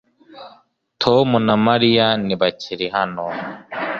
[1.01, 3.25] Tom na Mariya ntibakiri hano